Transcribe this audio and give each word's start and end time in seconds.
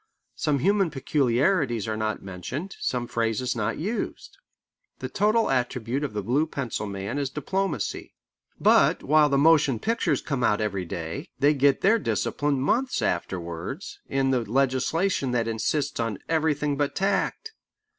Some 0.35 0.57
human 0.57 0.89
peculiarities 0.89 1.87
are 1.87 1.95
not 1.95 2.23
mentioned, 2.23 2.75
some 2.79 3.05
phrases 3.05 3.55
not 3.55 3.77
used. 3.77 4.39
The 4.97 5.09
total 5.09 5.51
attribute 5.51 6.03
of 6.03 6.13
the 6.13 6.23
blue 6.23 6.47
pencil 6.47 6.87
man 6.87 7.19
is 7.19 7.29
diplomacy. 7.29 8.15
But 8.59 9.03
while 9.03 9.29
the 9.29 9.37
motion 9.37 9.77
pictures 9.77 10.23
come 10.23 10.43
out 10.43 10.59
every 10.59 10.85
day, 10.85 11.29
they 11.37 11.53
get 11.53 11.81
their 11.81 11.99
discipline 11.99 12.59
months 12.59 13.03
afterwards 13.03 13.99
in 14.09 14.31
the 14.31 14.39
legislation 14.43 15.33
that 15.33 15.47
insists 15.47 15.99
on 15.99 16.17
everything 16.27 16.77
but 16.77 16.95
tact. 16.95 17.53